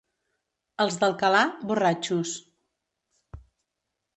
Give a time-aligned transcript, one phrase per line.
[0.85, 1.41] Els d'Alcalà,
[1.73, 2.33] borratxos.